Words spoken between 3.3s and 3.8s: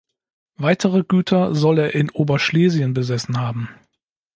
haben.